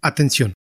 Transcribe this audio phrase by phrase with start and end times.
[0.00, 0.52] Atención,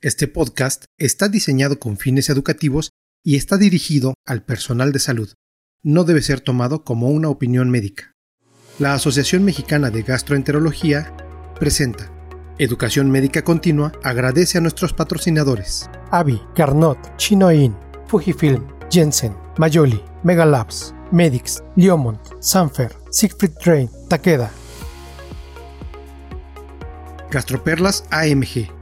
[0.00, 5.34] este podcast está diseñado con fines educativos y está dirigido al personal de salud.
[5.82, 8.14] No debe ser tomado como una opinión médica.
[8.78, 11.14] La Asociación Mexicana de Gastroenterología
[11.60, 12.10] presenta
[12.56, 15.90] Educación Médica Continua agradece a nuestros patrocinadores.
[16.10, 17.76] Avi, Carnot, Chinoin,
[18.06, 24.50] Fujifilm, Jensen, Mayoli, Megalabs, Medix, Liomont, Sanfer, Siegfried Train, Takeda.
[27.30, 28.74] Gastroperlas AMG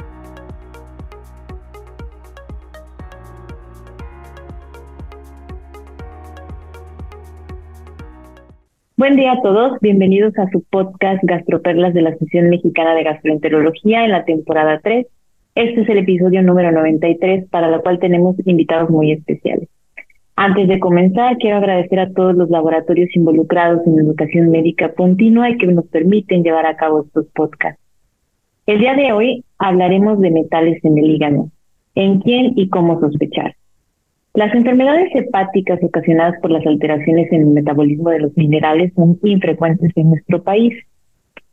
[8.97, 14.05] Buen día a todos, bienvenidos a su podcast Gastroperlas de la Asociación Mexicana de Gastroenterología
[14.05, 15.09] en la temporada 3.
[15.57, 19.69] Este es el episodio número 93 para la cual tenemos invitados muy especiales.
[20.37, 25.59] Antes de comenzar, quiero agradecer a todos los laboratorios involucrados en educación médica continua y
[25.59, 27.83] que nos permiten llevar a cabo estos podcasts.
[28.67, 31.51] El día de hoy hablaremos de metales en el hígado,
[31.97, 33.57] en quién y cómo sospechar.
[34.35, 39.93] Las enfermedades hepáticas ocasionadas por las alteraciones en el metabolismo de los minerales son infrecuentes
[39.95, 40.75] en nuestro país.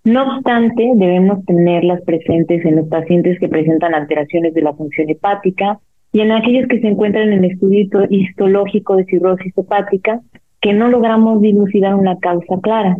[0.03, 5.79] No obstante, debemos tenerlas presentes en los pacientes que presentan alteraciones de la función hepática
[6.11, 10.19] y en aquellos que se encuentran en estudio histológico de cirrosis hepática
[10.59, 12.97] que no logramos dilucidar una causa clara.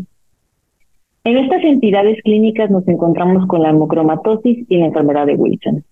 [1.23, 5.83] En estas entidades clínicas nos encontramos con la hemocromatosis y la enfermedad de Wilson.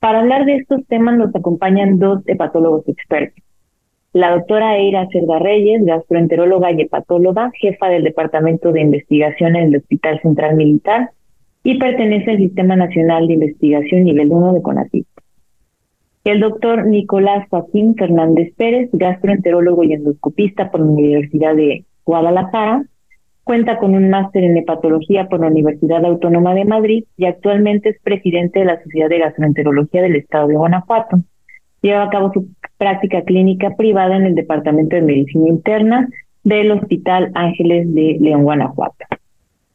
[0.00, 3.42] Para hablar de estos temas nos acompañan dos hepatólogos expertos.
[4.12, 9.76] La doctora Eira Cerda Reyes, gastroenteróloga y hepatóloga, jefa del Departamento de Investigación en el
[9.76, 11.10] Hospital Central Militar
[11.62, 15.06] y pertenece al Sistema Nacional de Investigación Nivel 1 de CONACYT.
[16.24, 22.84] El doctor Nicolás Joaquín Fernández Pérez, gastroenterólogo y endoscopista por la Universidad de Guadalajara,
[23.48, 27.96] Cuenta con un máster en hepatología por la Universidad Autónoma de Madrid y actualmente es
[28.02, 31.22] presidente de la Sociedad de Gastroenterología del Estado de Guanajuato.
[31.80, 36.10] Lleva a cabo su práctica clínica privada en el Departamento de Medicina Interna
[36.44, 39.06] del Hospital Ángeles de León, Guanajuato.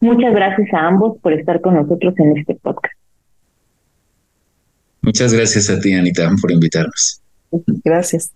[0.01, 2.93] Muchas gracias a ambos por estar con nosotros en este podcast.
[5.01, 7.23] Muchas gracias a ti, Anita, por invitarnos.
[7.83, 8.31] Gracias.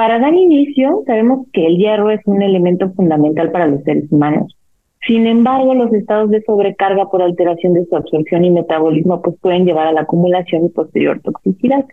[0.00, 4.56] Para dar inicio, sabemos que el hierro es un elemento fundamental para los seres humanos.
[5.06, 9.66] Sin embargo, los estados de sobrecarga por alteración de su absorción y metabolismo pues pueden
[9.66, 11.84] llevar a la acumulación y posterior toxicidad.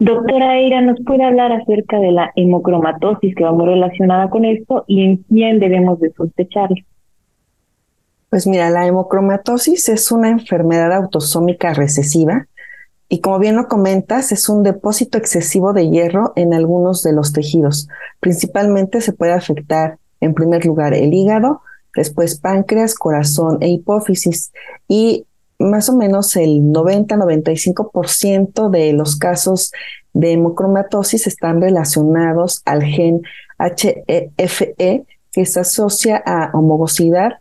[0.00, 4.84] Doctora Eira, ¿nos puede hablar acerca de la hemocromatosis que va muy relacionada con esto
[4.86, 6.76] y en quién debemos de sospecharla?
[8.28, 12.48] Pues mira, la hemocromatosis es una enfermedad autosómica recesiva
[13.12, 17.32] y como bien lo comentas, es un depósito excesivo de hierro en algunos de los
[17.32, 17.88] tejidos.
[18.20, 21.62] Principalmente se puede afectar, en primer lugar, el hígado,
[21.92, 24.52] después páncreas, corazón e hipófisis.
[24.86, 25.26] Y
[25.58, 29.72] más o menos el 90-95% de los casos
[30.12, 33.22] de hemocromatosis están relacionados al gen
[33.58, 37.40] HEFE, e, que se asocia a homogosidad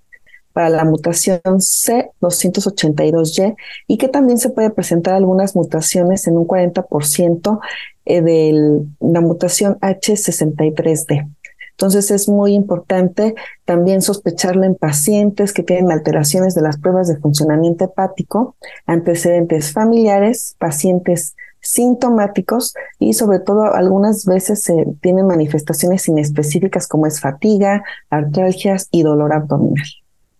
[0.59, 3.55] para la mutación C282Y
[3.87, 7.61] y que también se puede presentar algunas mutaciones en un 40%
[8.03, 11.29] eh, de la mutación H63D.
[11.71, 17.15] Entonces es muy importante también sospecharlo en pacientes que tienen alteraciones de las pruebas de
[17.15, 26.85] funcionamiento hepático, antecedentes familiares, pacientes sintomáticos y sobre todo algunas veces se tienen manifestaciones inespecíficas
[26.85, 29.87] como es fatiga, artralgias y dolor abdominal.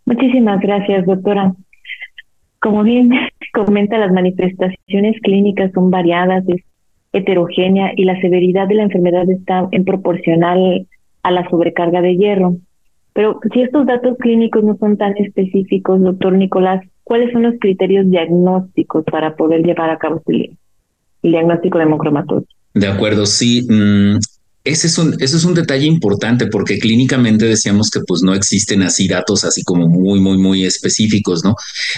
[0.10, 1.54] Muchísimas gracias, doctora.
[2.60, 3.12] Como bien
[3.54, 6.64] comenta, las manifestaciones clínicas son variadas, es
[7.14, 10.88] heterogénea y la severidad de la enfermedad está en proporcional
[11.22, 12.56] a la sobrecarga de hierro.
[13.14, 18.10] Pero si estos datos clínicos no son tan específicos, doctor Nicolás, ¿cuáles son los criterios
[18.10, 20.58] diagnósticos para poder llevar a cabo este
[21.22, 22.50] el diagnóstico de hemocromatosis?
[22.74, 23.68] De acuerdo, sí.
[24.64, 29.08] Ese es un, es un detalle importante porque clínicamente decíamos que pues no existen así
[29.08, 31.56] datos así como muy, muy, muy específicos, ¿no?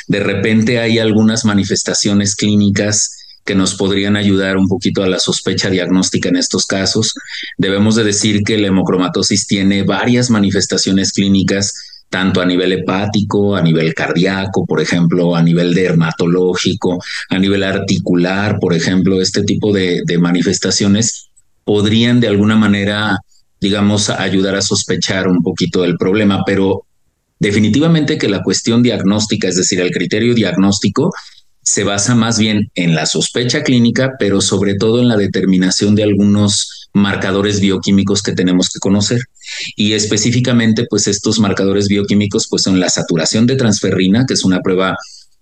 [0.08, 5.72] De repente hay algunas manifestaciones clínicas que nos podrían ayudar un poquito a la sospecha
[5.72, 7.16] diagnóstica en estos casos.
[7.58, 11.74] Debemos de decir que la hemocromatosis tiene varias manifestaciones clínicas,
[12.10, 17.00] tanto a nivel hepático, a nivel cardíaco, por ejemplo, a nivel dermatológico,
[17.30, 21.31] a nivel articular, por ejemplo, este tipo de manifestaciones
[21.72, 23.18] podrían de alguna manera,
[23.62, 26.86] digamos, ayudar a sospechar un poquito del problema, pero
[27.40, 31.14] definitivamente que la cuestión diagnóstica, es decir, el criterio diagnóstico,
[31.62, 36.04] se basa más bien en la sospecha clínica, pero sobre todo en la determinación de
[36.04, 39.22] algunos marcadores bioquímicos que tenemos que conocer.
[39.78, 44.60] Y específicamente, pues estos marcadores bioquímicos, pues son la saturación de transferrina, que es una
[44.60, 44.98] prueba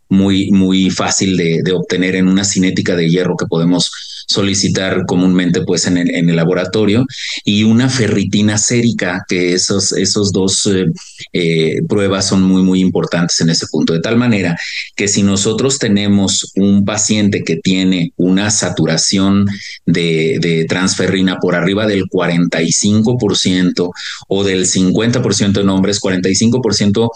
[0.10, 3.90] muy, muy fácil de, de obtener en una cinética de hierro que podemos
[4.30, 7.06] solicitar comúnmente pues en el, en el laboratorio
[7.44, 10.86] y una ferritina sérica, que esos, esos dos eh,
[11.34, 13.94] eh, pruebas son muy, muy importantes en ese punto.
[13.94, 14.56] De tal manera
[14.96, 19.48] que si nosotros tenemos un paciente que tiene una saturación
[19.88, 23.92] de, de transferrina por arriba del 45%
[24.28, 27.10] o del 50% en hombres, 45%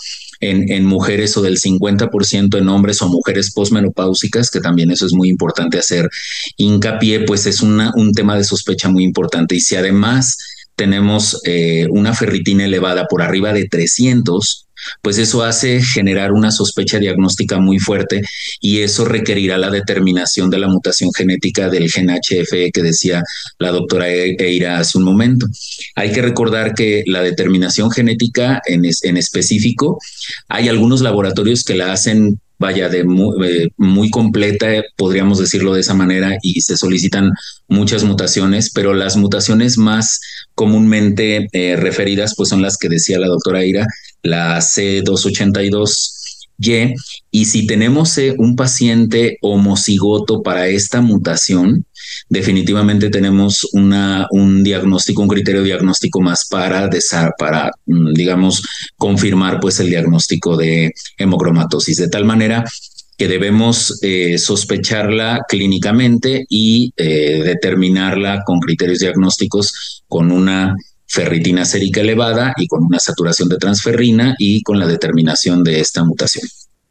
[0.49, 5.29] en, mujeres o del 50% en hombres o mujeres posmenopáusicas, que también eso es muy
[5.29, 6.09] importante hacer
[6.57, 9.55] hincapié, pues es un tema de sospecha muy importante.
[9.55, 10.37] Y si además
[10.75, 14.62] tenemos eh, una ferritina elevada por arriba de 300,
[15.01, 18.21] pues eso hace generar una sospecha diagnóstica muy fuerte
[18.61, 23.23] y eso requerirá la determinación de la mutación genética del gen HFE que decía
[23.59, 25.47] la doctora e-, Eira hace un momento.
[25.95, 29.99] Hay que recordar que la determinación genética en, en específico,
[30.47, 35.93] hay algunos laboratorios que la hacen vaya, de muy, muy, completa, podríamos decirlo de esa
[35.93, 37.31] manera, y se solicitan
[37.67, 40.21] muchas mutaciones, pero las mutaciones más
[40.55, 43.85] comúnmente eh, referidas, pues son las que decía la doctora Ira,
[44.23, 46.23] la C282
[47.31, 51.85] y, si tenemos un paciente homocigoto para esta mutación,
[52.29, 56.89] definitivamente tenemos una, un diagnóstico, un criterio diagnóstico más para,
[57.37, 58.63] para, mm, digamos,
[58.97, 61.97] confirmar pues el diagnóstico de hemocromatosis.
[61.97, 62.63] De tal manera
[63.17, 70.75] que debemos eh, sospecharla clínicamente y eh, determinarla con criterios diagnósticos con una
[71.13, 76.03] ferritina sérica elevada y con una saturación de transferrina y con la determinación de esta
[76.03, 76.47] mutación.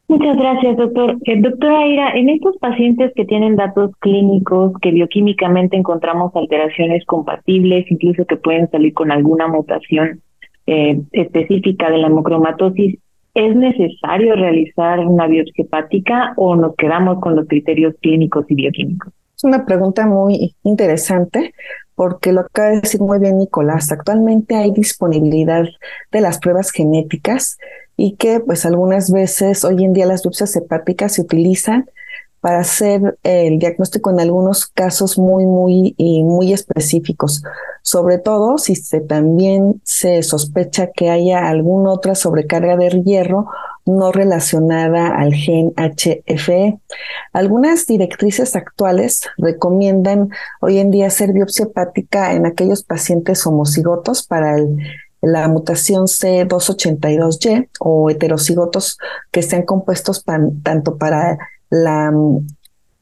[0.07, 1.17] Muchas gracias, doctor.
[1.25, 7.89] Eh, doctora Aira, en estos pacientes que tienen datos clínicos, que bioquímicamente encontramos alteraciones compatibles,
[7.89, 10.21] incluso que pueden salir con alguna mutación
[10.67, 12.99] eh, específica de la hemocromatosis,
[13.33, 19.11] ¿es necesario realizar una biopsia hepática o nos quedamos con los criterios clínicos y bioquímicos?
[19.35, 21.53] Es una pregunta muy interesante
[21.95, 23.91] porque lo acaba de decir muy bien Nicolás.
[23.91, 25.65] Actualmente hay disponibilidad
[26.11, 27.57] de las pruebas genéticas
[27.95, 31.89] y que pues algunas veces hoy en día las biopsias hepáticas se utilizan
[32.43, 37.41] para hacer el diagnóstico en algunos casos muy, muy, y muy específicos,
[37.83, 43.47] sobre todo si se, también se sospecha que haya alguna otra sobrecarga de hierro
[43.85, 46.79] no relacionada al gen HFE.
[47.31, 50.27] Algunas directrices actuales recomiendan
[50.59, 54.57] hoy en día hacer biopsia hepática en aquellos pacientes homocigotos para
[55.21, 58.97] la mutación C282Y o heterocigotos
[59.31, 60.25] que sean compuestos
[60.61, 61.37] tanto para
[61.73, 62.13] la,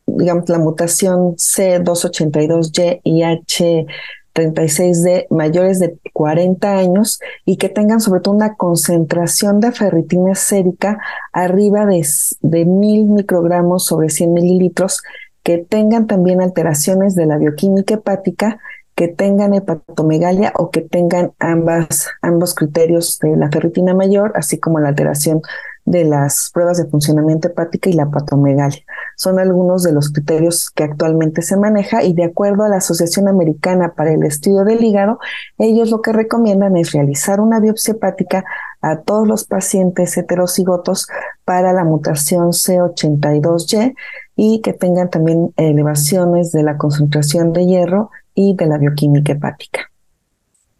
[0.05, 8.33] digamos, la mutación C282Y y H36D mayores de 40 años y que tengan sobre todo
[8.33, 10.99] una concentración de ferritina sérica
[11.33, 12.07] arriba de,
[12.41, 15.01] de 1000 microgramos sobre 100 mililitros,
[15.43, 18.57] que tengan también alteraciones de la bioquímica hepática,
[18.95, 24.79] que tengan hepatomegalia o que tengan ambas, ambos criterios de la ferritina mayor, así como
[24.79, 25.41] la alteración
[25.85, 28.83] de las pruebas de funcionamiento hepática y la patomegalia.
[29.15, 33.27] Son algunos de los criterios que actualmente se maneja y de acuerdo a la Asociación
[33.27, 35.19] Americana para el Estudio del Hígado,
[35.57, 38.45] ellos lo que recomiendan es realizar una biopsia hepática
[38.81, 41.07] a todos los pacientes heterocigotos
[41.45, 43.95] para la mutación C82Y
[44.35, 49.90] y que tengan también elevaciones de la concentración de hierro y de la bioquímica hepática.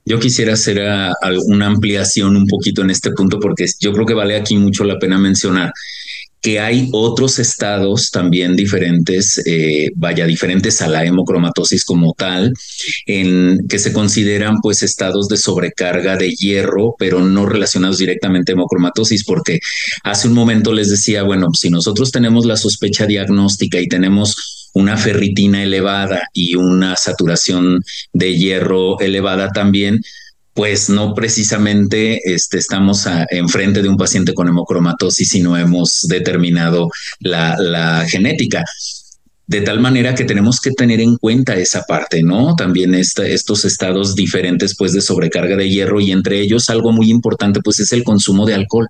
[0.06, 1.14] Yo quisiera hacer ah,
[1.46, 5.00] una ampliación un poquito en este punto porque yo creo que vale aquí mucho la
[5.00, 5.72] pena mencionar
[6.42, 12.52] que hay otros estados también diferentes, eh, vaya, diferentes a la hemocromatosis como tal,
[13.06, 18.56] en que se consideran pues estados de sobrecarga de hierro, pero no relacionados directamente a
[18.56, 19.60] hemocromatosis, porque
[20.04, 24.98] hace un momento les decía, bueno, si nosotros tenemos la sospecha diagnóstica y tenemos una
[24.98, 30.02] ferritina elevada y una saturación de hierro elevada también,
[30.54, 36.90] pues no precisamente este, estamos enfrente de un paciente con hemocromatosis y no hemos determinado
[37.20, 38.64] la genética
[39.52, 42.56] de tal manera que tenemos que tener en cuenta esa parte, ¿no?
[42.56, 47.60] También estos estados diferentes, pues, de sobrecarga de hierro y entre ellos algo muy importante,
[47.62, 48.88] pues, es el consumo de alcohol.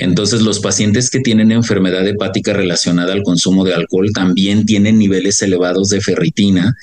[0.00, 5.40] Entonces, los pacientes que tienen enfermedad hepática relacionada al consumo de alcohol también tienen niveles
[5.40, 6.74] elevados de ferritina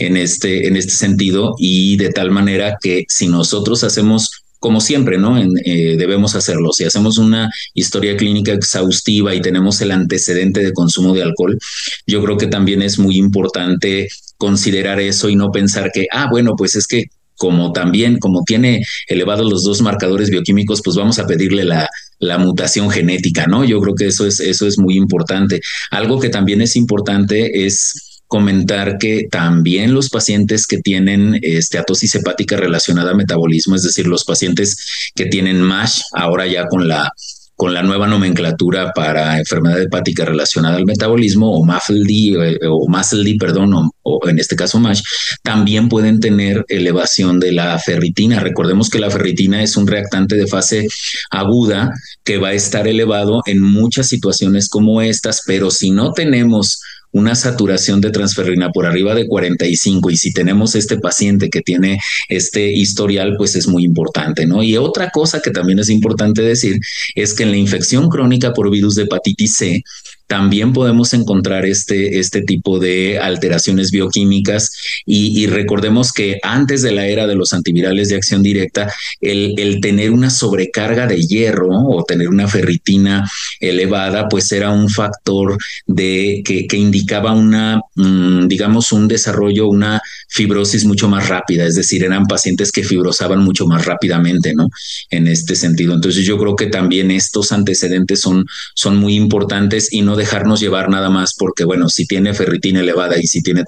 [0.00, 5.18] en este, en este sentido y de tal manera que si nosotros hacemos como siempre,
[5.18, 5.36] ¿no?
[5.36, 6.72] Eh, debemos hacerlo.
[6.72, 11.58] Si hacemos una historia clínica exhaustiva y tenemos el antecedente de consumo de alcohol,
[12.06, 16.54] yo creo que también es muy importante considerar eso y no pensar que, ah, bueno,
[16.56, 17.04] pues es que
[17.36, 21.86] como también, como tiene elevados los dos marcadores bioquímicos, pues vamos a pedirle la,
[22.18, 23.66] la mutación genética, ¿no?
[23.66, 25.60] Yo creo que eso es, eso es muy importante.
[25.90, 27.92] Algo que también es importante es
[28.26, 34.24] comentar que también los pacientes que tienen esteatosis hepática relacionada a metabolismo, es decir, los
[34.24, 37.10] pacientes que tienen MASH, ahora ya con la
[37.56, 42.36] con la nueva nomenclatura para enfermedad hepática relacionada al metabolismo o MAFLD
[42.68, 45.02] o, MASLD, perdón, o, en este caso MASH,
[45.42, 48.40] también pueden tener elevación de la ferritina.
[48.40, 50.86] Recordemos que la ferritina es un reactante de fase
[51.30, 51.92] aguda
[52.24, 56.80] que va a estar elevado en muchas situaciones como estas, pero si no tenemos
[57.14, 62.00] una saturación de transferrina por arriba de 45 y si tenemos este paciente que tiene
[62.28, 64.64] este historial, pues es muy importante, ¿no?
[64.64, 66.80] Y otra cosa que también es importante decir
[67.14, 69.84] es que en la infección crónica por virus de hepatitis C,
[70.26, 74.72] también podemos encontrar este, este tipo de alteraciones bioquímicas
[75.06, 79.80] y, recordemos que antes de la era de los antivirales de acción directa, el, el
[79.80, 86.42] tener una sobrecarga de hierro o tener una ferritina elevada, pues era un factor de
[86.44, 92.02] que, que indicaba una, mm, digamos, un desarrollo, una fibrosis mucho más rápida, es decir,
[92.02, 94.68] eran pacientes que fibrosaban mucho más rápidamente, ¿no?
[95.10, 95.94] En este sentido.
[95.94, 100.88] Entonces yo creo que también estos antecedentes son, son muy importantes y no dejarnos llevar
[100.88, 103.64] nada más porque, bueno, si tiene ferritina elevada y si tiene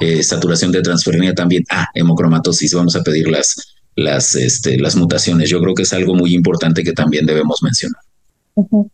[0.00, 5.50] eh, saturación de transferencia también, ah, hemocromatosis, vamos a pedir las, las, este, las mutaciones.
[5.50, 8.00] Yo creo que es algo muy importante que también debemos mencionar.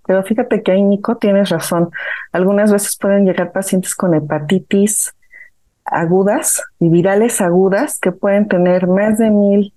[0.06, 1.90] Pero fíjate que ahí, Nico, tienes razón.
[2.32, 5.12] Algunas veces pueden llegar pacientes con hepatitis
[5.84, 9.74] agudas y virales agudas que pueden tener más de mil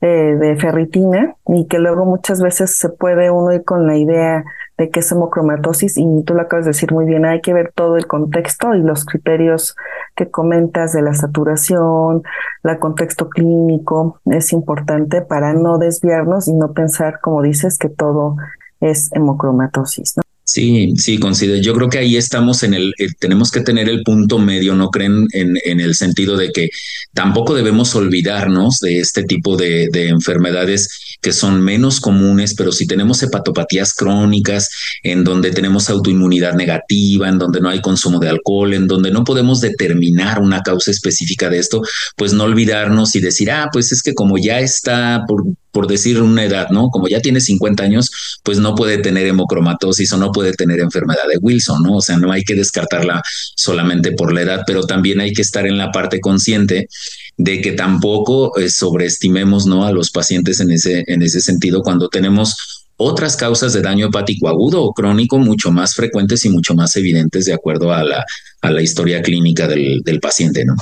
[0.00, 4.44] eh, de ferritina y que luego muchas veces se puede uno ir con la idea
[4.78, 7.72] de que es hemocromatosis y tú lo acabas de decir muy bien, hay que ver
[7.74, 9.76] todo el contexto y los criterios
[10.14, 12.22] que comentas de la saturación,
[12.62, 18.36] el contexto clínico, es importante para no desviarnos y no pensar, como dices, que todo
[18.80, 20.16] es hemocromatosis.
[20.16, 20.25] ¿no?
[20.48, 21.60] Sí, sí, considero.
[21.60, 24.90] Yo creo que ahí estamos en el, eh, tenemos que tener el punto medio, ¿no
[24.90, 25.26] creen?
[25.32, 26.70] En, en el sentido de que
[27.12, 32.86] tampoco debemos olvidarnos de este tipo de, de, enfermedades que son menos comunes, pero si
[32.86, 34.68] tenemos hepatopatías crónicas,
[35.02, 39.24] en donde tenemos autoinmunidad negativa, en donde no hay consumo de alcohol, en donde no
[39.24, 41.82] podemos determinar una causa específica de esto,
[42.14, 45.42] pues no olvidarnos y decir, ah, pues es que como ya está por
[45.76, 46.88] por decir una edad, ¿no?
[46.88, 48.10] Como ya tiene 50 años,
[48.42, 51.96] pues no puede tener hemocromatosis o no puede tener enfermedad de Wilson, ¿no?
[51.96, 53.22] O sea, no hay que descartarla
[53.54, 56.88] solamente por la edad, pero también hay que estar en la parte consciente
[57.36, 59.84] de que tampoco eh, sobreestimemos, ¿no?
[59.84, 62.56] A los pacientes en ese, en ese sentido cuando tenemos
[62.96, 67.44] otras causas de daño hepático agudo o crónico mucho más frecuentes y mucho más evidentes
[67.44, 68.24] de acuerdo a la,
[68.62, 70.74] a la historia clínica del, del paciente, ¿no?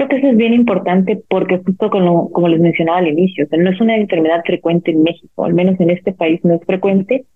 [0.00, 3.82] Creo que eso es bien importante porque justo como, les mencionaba al inicio, no es
[3.82, 7.26] una enfermedad frecuente en México, al menos en este país no es frecuente,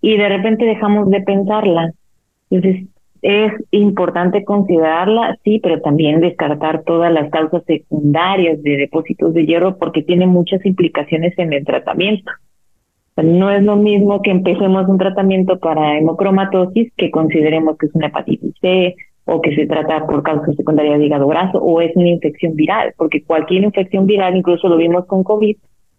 [0.00, 1.92] y de repente dejamos de pensarla.
[2.48, 2.86] Entonces,
[3.20, 9.76] es importante considerarla, sí, pero también descartar todas las causas secundarias de depósitos de hierro
[9.76, 12.32] porque tiene muchas implicaciones en el tratamiento.
[13.22, 18.06] no es lo mismo que empecemos un tratamiento para hemocromatosis que consideremos que es una
[18.06, 22.08] hepatitis C, o que se trata por causa secundaria de hígado graso o es una
[22.08, 25.56] infección viral, porque cualquier infección viral, incluso lo vimos con COVID,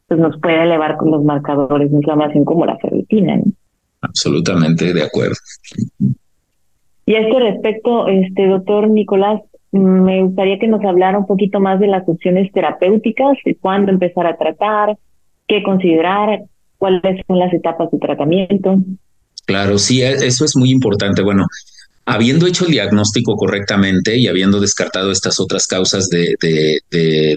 [0.07, 3.41] pues nos puede elevar con los marcadores de inflamación como la ferritina.
[4.01, 5.35] Absolutamente de acuerdo.
[7.07, 9.41] Y a este respecto, este doctor Nicolás,
[9.71, 14.27] me gustaría que nos hablara un poquito más de las opciones terapéuticas, de cuándo empezar
[14.27, 14.97] a tratar,
[15.47, 16.43] qué considerar,
[16.77, 18.77] cuáles son las etapas de tratamiento.
[19.45, 21.21] Claro, sí, e, eso es muy importante.
[21.23, 21.45] Bueno,
[22.05, 26.35] habiendo hecho el diagnóstico correctamente y habiendo descartado estas otras causas de,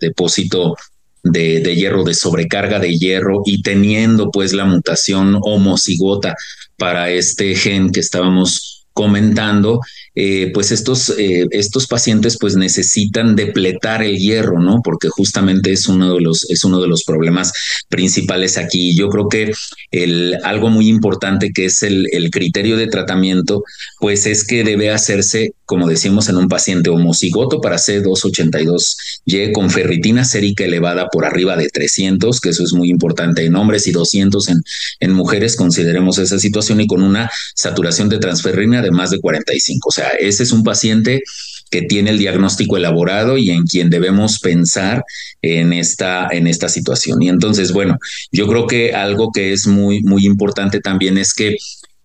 [0.00, 0.76] depósito
[1.22, 6.37] de, de, hierro, de sobrecarga de hierro y teniendo pues la mutación homocigota
[6.76, 9.80] para este gen que estábamos comentando,
[10.20, 14.80] eh, pues estos, eh, estos pacientes pues necesitan depletar el hierro, ¿no?
[14.82, 17.52] Porque justamente es uno de los, es uno de los problemas
[17.88, 18.96] principales aquí.
[18.96, 19.52] Yo creo que
[19.92, 23.62] el, algo muy importante que es el, el criterio de tratamiento,
[24.00, 30.25] pues es que debe hacerse, como decimos, en un paciente homocigoto para C282Y con ferritina
[30.25, 34.48] sérica elevada por arriba de 300, que eso es muy importante en hombres y 200
[34.48, 34.62] en,
[34.98, 39.88] en mujeres, consideremos esa situación y con una saturación de transferrina de más de 45.
[39.88, 41.22] O sea, ese es un paciente
[41.70, 45.04] que tiene el diagnóstico elaborado y en quien debemos pensar
[45.42, 47.22] en esta, en esta situación.
[47.22, 47.98] Y entonces, bueno,
[48.32, 51.56] yo creo que algo que es muy, muy importante también es que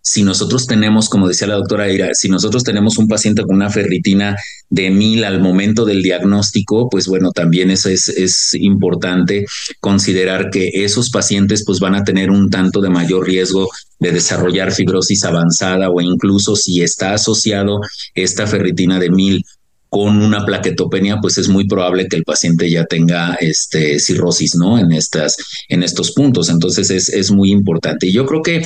[0.05, 3.69] si nosotros tenemos, como decía la doctora Ira, si nosotros tenemos un paciente con una
[3.69, 4.35] ferritina
[4.69, 9.45] de mil al momento del diagnóstico, pues bueno, también eso es, es importante
[9.79, 13.69] considerar que esos pacientes pues van a tener un tanto de mayor riesgo
[14.03, 17.79] de desarrollar fibrosis avanzada o incluso si está asociado
[18.13, 19.45] esta ferritina de mil
[19.89, 24.79] con una plaquetopenia, pues es muy probable que el paciente ya tenga este, cirrosis, ¿no?
[24.79, 25.35] En, estas,
[25.69, 26.49] en estos puntos.
[26.49, 28.07] Entonces es, es muy importante.
[28.07, 28.63] Y yo creo que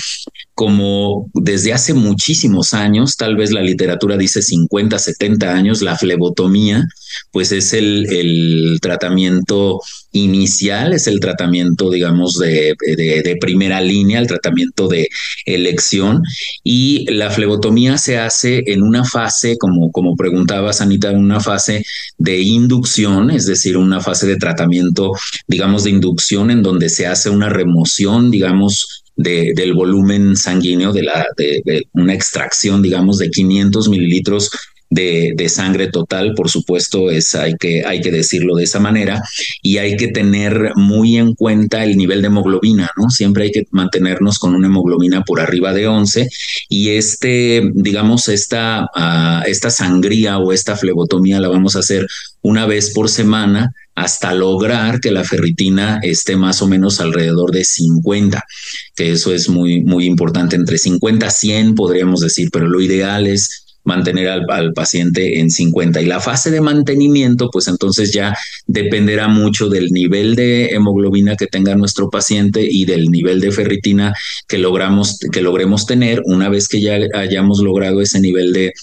[0.58, 6.84] como desde hace muchísimos años, tal vez la literatura dice 50, 70 años, la flebotomía,
[7.32, 9.80] pues es el, tratamiento
[10.14, 15.08] inicial, es el tratamiento, digamos, de, de, primera línea, el tratamiento de
[15.46, 16.24] elección.
[16.64, 21.84] Y la flebotomía se hace en una fase, como, como preguntaba Sanita, en una fase
[22.18, 25.12] de inducción, es decir, una fase de tratamiento,
[25.48, 31.04] digamos, de inducción en donde se hace una remoción, digamos, de, del volumen sanguíneo, de,
[31.04, 34.52] la, de, de, una extracción, digamos, de 500 mililitros
[34.90, 39.22] de, sangre total, por supuesto, es, hay, que, hay que decirlo de esa manera,
[39.62, 43.10] y hay que tener muy en cuenta el nivel de hemoglobina, ¿no?
[43.10, 46.30] Siempre hay que mantenernos con una hemoglobina por arriba de 11,
[46.70, 52.08] y este, digamos, esta, uh, esta sangría o esta flebotomía la vamos a hacer
[52.42, 57.66] una vez por semana hasta lograr que la ferritina esté más o menos alrededor de
[57.66, 58.44] 50,
[58.96, 63.26] que eso es muy, muy importante, entre 50 a 100 podríamos decir, pero lo ideal
[63.26, 66.02] es mantener al, paciente en 50.
[66.02, 71.48] Y la fase de mantenimiento, pues entonces ya dependerá mucho del nivel de hemoglobina que
[71.48, 74.14] tenga nuestro paciente y del nivel de ferritina
[74.48, 78.74] que logramos, que logremos tener una vez que ya hayamos logrado ese nivel de,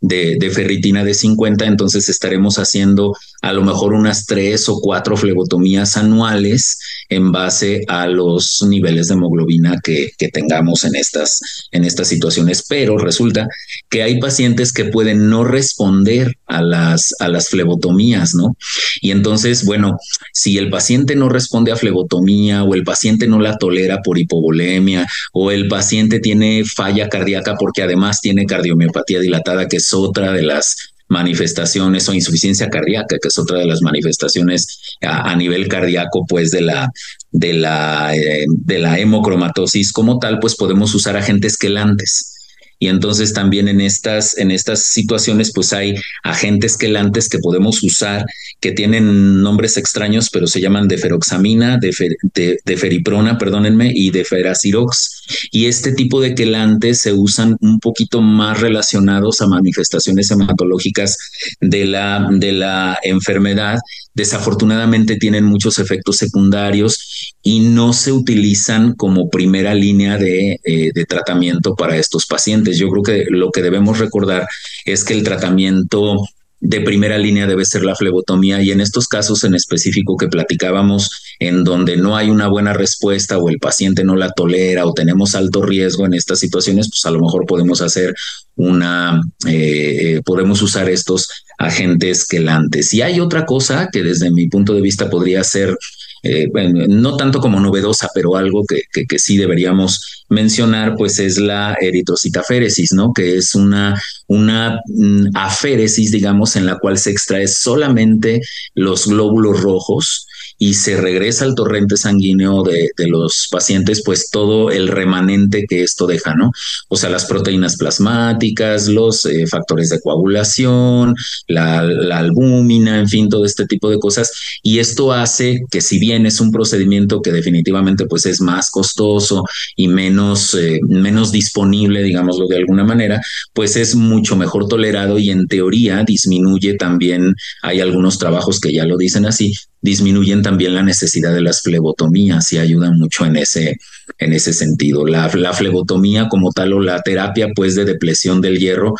[0.00, 5.16] de, de, ferritina de 50, entonces estaremos haciendo a lo mejor unas tres o cuatro
[5.16, 6.78] flebotomías anuales
[7.08, 12.64] en base a los niveles de hemoglobina que, tengamos en estas, en estas situaciones.
[12.68, 13.46] Pero resulta
[13.90, 18.56] que hay pacientes que pueden no responder a las, a las flebotomías, ¿no?
[19.00, 19.98] Y entonces, bueno,
[20.32, 25.06] si el paciente no responde a flebotomía o el paciente no la tolera por hipovolemia
[25.32, 30.42] o el paciente tiene falla cardíaca porque además tiene cardiomiopatía dilatada, que es otra de
[30.42, 36.50] las manifestaciones o insuficiencia cardíaca, que es otra de las manifestaciones a, nivel cardíaco, pues
[36.50, 36.90] de la
[37.30, 42.33] de la eh, de la hemocromatosis como tal, pues podemos usar agentes quelantes.
[42.78, 48.24] Y entonces también en estas, en estas situaciones, pues hay agentes quelantes que podemos usar
[48.60, 55.22] que tienen nombres extraños, pero se llaman deferoxamina, defer, de, deferiprona, perdónenme, y deferacirox.
[55.50, 61.16] Y este tipo de quelantes se usan un poquito más relacionados a manifestaciones hematológicas
[61.60, 63.78] de la, de la enfermedad.
[64.14, 71.04] Desafortunadamente tienen muchos efectos secundarios y no se utilizan como primera línea de, eh, de
[71.04, 72.63] tratamiento para estos pacientes.
[72.72, 74.46] Yo creo que lo que debemos recordar
[74.84, 76.16] es que el tratamiento
[76.60, 81.10] de primera línea debe ser la flebotomía y en estos casos en específico que platicábamos
[81.38, 85.34] en donde no hay una buena respuesta o el paciente no la tolera o tenemos
[85.34, 88.14] alto riesgo en estas situaciones, pues a lo mejor podemos hacer
[88.56, 92.94] una, eh, podemos usar estos agentes quelantes.
[92.94, 95.76] Y hay otra cosa que desde mi punto de vista podría ser
[96.24, 96.50] eh,
[96.88, 101.76] no tanto como novedosa, pero algo que, que, que, sí deberíamos mencionar, pues es la
[101.80, 103.12] eritrocitaféresis, ¿no?
[103.12, 108.40] Que es una, una mm, aféresis, digamos, en la cual se extrae solamente
[108.74, 110.26] los glóbulos rojos
[110.58, 116.06] y se regresa al torrente sanguíneo de, los pacientes, pues todo el remanente que esto
[116.06, 116.50] deja, ¿no?
[116.88, 121.14] O sea, las proteínas plasmáticas, los eh, factores de coagulación,
[121.48, 124.32] la, la, albúmina, en fin, todo este tipo de cosas.
[124.62, 129.44] Y esto hace que si bien es un procedimiento que definitivamente pues es más costoso
[129.76, 133.20] y menos, eh, menos disponible, digámoslo de alguna manera,
[133.52, 138.84] pues es mucho mejor tolerado y en teoría disminuye también, hay algunos trabajos que ya
[138.84, 139.52] lo dicen así,
[139.84, 143.76] disminuyen también la necesidad de las flebotomías y ayudan mucho en ese,
[144.18, 145.06] en ese sentido.
[145.06, 148.94] La, la flebotomía como tal o la terapia pues de depresión del hierro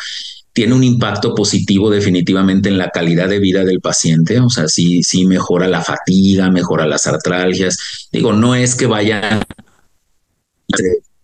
[0.53, 5.01] tiene un impacto positivo definitivamente en la calidad de vida del paciente, o sea, sí,
[5.01, 8.07] sí mejora la fatiga, mejora las artralgias.
[8.11, 9.41] Digo, no es que vaya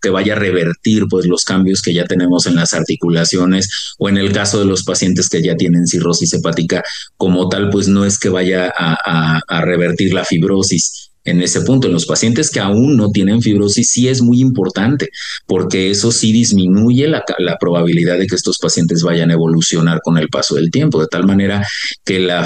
[0.02, 4.18] que vaya a revertir pues los cambios que ya tenemos en las articulaciones o en
[4.18, 6.82] el caso de los pacientes que ya tienen cirrosis hepática
[7.16, 11.86] como tal pues no es que vaya a, revertir la fibrosis en ese punto.
[11.86, 15.10] En los pacientes que aún no tienen fibrosis sí es muy importante
[15.46, 17.24] porque eso sí disminuye la,
[17.60, 21.26] probabilidad de que estos pacientes vayan a evolucionar con el paso del tiempo, de tal
[21.26, 21.64] manera
[22.04, 22.44] que la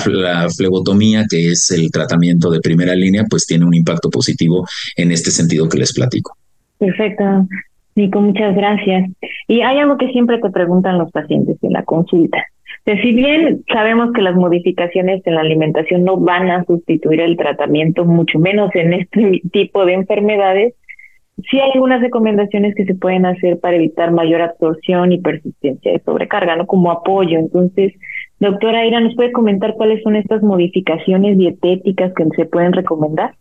[0.54, 5.30] flebotomía, que es el tratamiento de primera línea, pues tiene un impacto positivo en este
[5.30, 6.35] sentido que les platico.
[6.78, 7.24] Perfecto.
[7.94, 9.10] Nico, muchas gracias.
[9.48, 12.44] Y hay algo que siempre te preguntan los pacientes en la consulta.
[12.84, 18.04] si bien sabemos que las modificaciones en la alimentación no van a sustituir el tratamiento,
[18.04, 20.74] mucho menos en este tipo de enfermedades,
[21.50, 26.00] sí hay algunas recomendaciones que se pueden hacer para evitar mayor absorción y persistencia de
[26.00, 26.66] sobrecarga, ¿no?
[26.66, 27.38] Como apoyo.
[27.38, 27.94] Entonces,
[28.40, 33.34] doctora Ira, ¿nos puede comentar cuáles son estas modificaciones dietéticas que se pueden recomendar?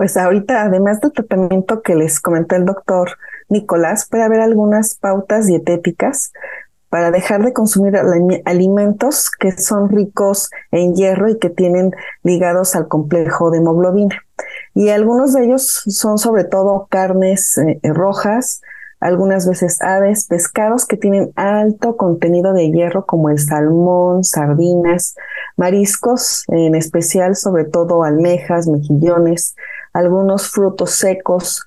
[0.00, 3.18] Pues ahorita, además del tratamiento que les comentó el doctor
[3.50, 6.32] Nicolás, puede haber algunas pautas dietéticas
[6.88, 7.98] para dejar de consumir
[8.46, 11.90] alimentos que son ricos en hierro y que tienen
[12.22, 14.22] ligados al complejo de hemoglobina.
[14.74, 18.62] Y algunos de ellos son sobre todo carnes eh, rojas,
[19.00, 25.14] algunas veces aves, pescados que tienen alto contenido de hierro como el salmón, sardinas,
[25.58, 29.56] mariscos, en especial sobre todo almejas, mejillones,
[29.92, 31.64] algunos frutos secos,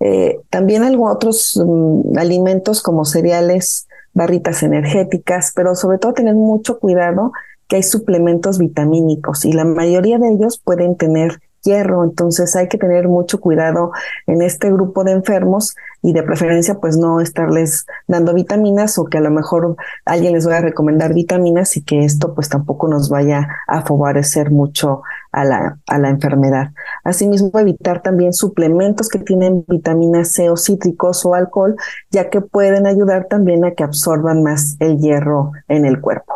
[0.00, 6.78] eh, también algunos otros mm, alimentos como cereales, barritas energéticas, pero sobre todo tener mucho
[6.78, 7.32] cuidado
[7.68, 12.78] que hay suplementos vitamínicos y la mayoría de ellos pueden tener hierro, entonces hay que
[12.78, 13.90] tener mucho cuidado
[14.26, 15.74] en este grupo de enfermos
[16.06, 20.46] y de preferencia pues no estarles dando vitaminas o que a lo mejor alguien les
[20.46, 25.44] vaya a recomendar vitaminas y que esto pues tampoco nos vaya a favorecer mucho a
[25.44, 26.70] la, a la enfermedad.
[27.02, 31.74] Asimismo, evitar también suplementos que tienen vitamina C o cítricos o alcohol,
[32.12, 36.34] ya que pueden ayudar también a que absorban más el hierro en el cuerpo.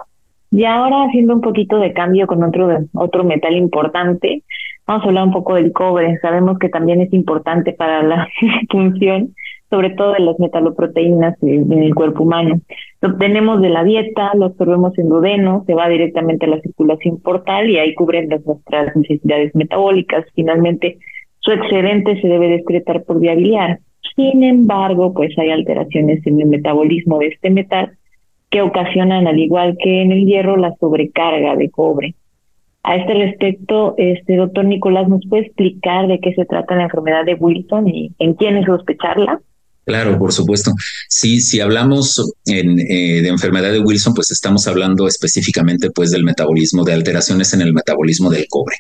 [0.51, 4.43] Y ahora haciendo un poquito de cambio con otro, otro metal importante,
[4.85, 6.19] vamos a hablar un poco del cobre.
[6.19, 8.27] Sabemos que también es importante para la
[8.69, 9.35] función,
[9.71, 12.61] sobre todo de las metaloproteínas en el cuerpo humano.
[13.01, 17.21] Lo obtenemos de la dieta, lo absorbemos en duodeno, se va directamente a la circulación
[17.21, 20.27] portal y ahí cubren nuestras necesidades metabólicas.
[20.35, 20.99] Finalmente,
[21.39, 23.79] su excedente se debe excretar por vía biliar.
[24.17, 27.93] Sin embargo, pues hay alteraciones en el metabolismo de este metal
[28.51, 32.15] que ocasionan, al igual que en el hierro, la sobrecarga de cobre.
[32.83, 37.25] A este respecto, este doctor Nicolás, ¿nos puede explicar de qué se trata la enfermedad
[37.25, 39.41] de Wilson y en quiénes sospecharla?
[39.91, 40.73] Claro, por supuesto.
[41.09, 46.23] Sí, si hablamos en, eh, de enfermedad de Wilson, pues estamos hablando específicamente pues del
[46.23, 48.77] metabolismo, de alteraciones en el metabolismo del cobre.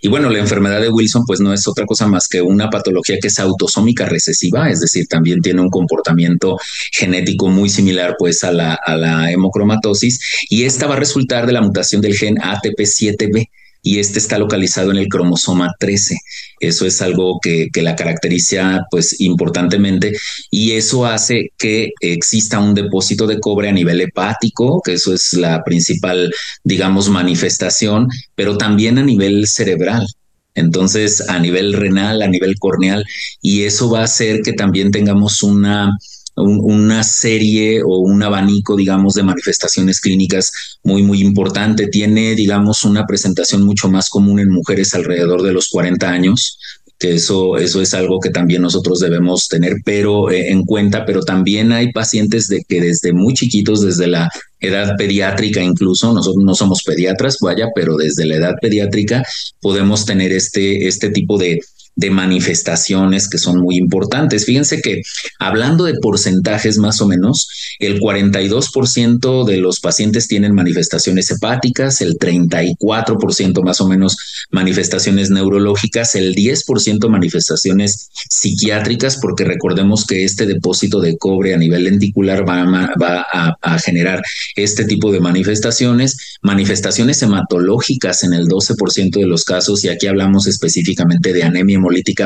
[0.00, 3.18] Y bueno, la enfermedad de Wilson pues no es otra cosa más que una patología
[3.20, 6.56] que es autosómica recesiva, es decir, también tiene un comportamiento
[6.92, 11.52] genético muy similar pues a la, a la hemocromatosis y esta va a resultar de
[11.52, 13.50] la mutación del gen ATP7B
[13.84, 16.16] y este está localizado en el cromosoma 13.
[16.58, 20.16] Eso es algo que, la caracteriza pues importantemente
[20.50, 25.34] y eso hace que exista un depósito de cobre a nivel hepático, que eso es
[25.34, 26.32] la principal,
[26.64, 30.06] digamos, manifestación, pero también a nivel cerebral.
[30.54, 33.04] Entonces, a nivel renal, a nivel corneal,
[33.42, 35.98] y eso va a hacer que también tengamos una
[36.36, 40.50] una serie o un abanico, digamos, de manifestaciones clínicas
[40.82, 41.86] muy, muy importante.
[41.86, 46.58] Tiene, digamos, una presentación mucho más común en mujeres alrededor de los 40 años,
[46.98, 51.22] que eso, eso es algo que también nosotros debemos tener pero, eh, en cuenta, pero
[51.22, 54.28] también hay pacientes de que desde muy chiquitos, desde la
[54.60, 59.24] edad pediátrica incluso, nosotros no somos pediatras, vaya, pero desde la edad pediátrica
[59.60, 61.60] podemos tener este, este tipo de,
[61.96, 64.44] de manifestaciones que son muy importantes.
[64.44, 65.02] Fíjense que
[65.38, 72.18] hablando de porcentajes más o menos, el 42% de los pacientes tienen manifestaciones hepáticas, el
[72.18, 74.16] 34% más o menos
[74.50, 81.84] manifestaciones neurológicas, el 10% manifestaciones psiquiátricas, porque recordemos que este depósito de cobre a nivel
[81.84, 83.24] lenticular va,
[83.60, 84.22] a, generar
[84.56, 90.46] este tipo de manifestaciones, manifestaciones hematológicas en el 12% de los casos, y aquí hablamos
[90.46, 91.78] específicamente de anemia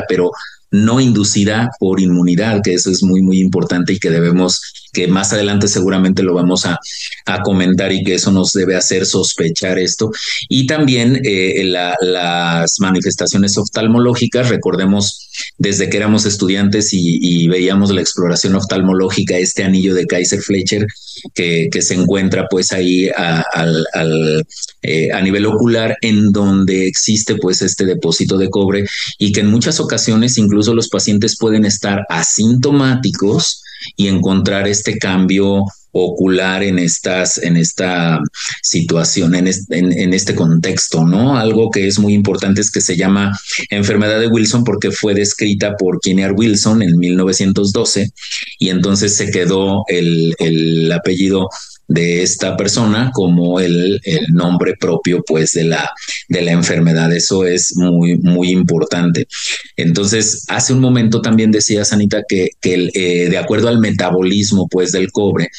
[0.07, 0.31] pero
[0.71, 4.61] no inducida por inmunidad, que eso es muy, muy importante y que debemos,
[4.93, 6.77] que más adelante seguramente lo vamos a,
[7.25, 10.11] a comentar y que eso nos debe hacer sospechar esto.
[10.47, 18.55] Y también eh, las manifestaciones oftalmológicas, recordemos desde que éramos estudiantes y, veíamos la exploración
[18.55, 20.85] oftalmológica, este anillo de Kaiser Fletcher
[21.33, 24.45] que, se encuentra pues ahí a, al,
[24.81, 28.85] eh, a nivel ocular en donde existe pues este depósito de cobre
[29.17, 33.63] y que en muchas ocasiones incluso los pacientes pueden estar asintomáticos
[33.95, 38.19] y encontrar este cambio ocular en estas, en esta
[38.61, 41.37] situación, en este, contexto, ¿no?
[41.37, 43.37] Algo que es muy importante es que se llama
[43.69, 48.11] enfermedad de Wilson porque fue descrita por Kinnear Wilson en 1912
[48.59, 51.49] y entonces se quedó el, el apellido
[51.89, 55.91] de esta persona como el, el, nombre propio pues de la,
[56.29, 57.11] de la enfermedad.
[57.11, 59.27] Eso es muy, muy importante.
[59.75, 64.91] Entonces, hace un momento también decía Sanita que, que eh, de acuerdo al metabolismo pues
[64.91, 65.49] del cobre,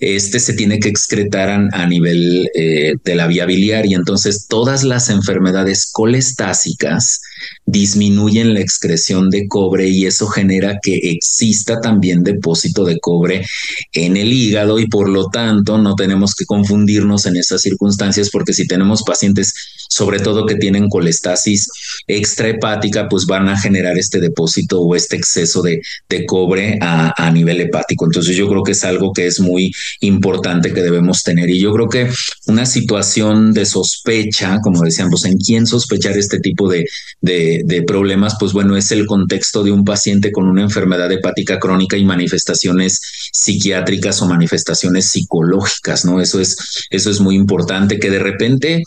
[0.00, 4.82] este se tiene que excretar a, nivel eh, de la vía biliar y entonces todas
[4.82, 7.20] las enfermedades colestásicas
[7.66, 13.46] disminuyen la excreción de cobre y eso genera que exista también depósito de cobre
[13.92, 18.52] en el hígado y por lo tanto no tenemos que confundirnos en esas circunstancias porque
[18.52, 19.54] si tenemos pacientes
[19.96, 21.70] sobre todo que tienen colestasis
[22.06, 25.80] extrahepática, pues van a generar este depósito o este exceso de,
[26.10, 28.04] de cobre a, a, nivel hepático.
[28.04, 31.48] Entonces yo creo que es algo que es muy importante que debemos tener.
[31.48, 32.10] Y yo creo que
[32.46, 36.84] una situación de sospecha, como decíamos, en quién sospechar este tipo de,
[37.22, 41.58] de, de problemas, pues bueno, es el contexto de un paciente con una enfermedad hepática
[41.58, 43.00] crónica y manifestaciones
[43.32, 46.20] psiquiátricas o manifestaciones psicológicas, ¿no?
[46.20, 46.54] Eso es,
[46.90, 48.82] eso es muy importante que de repente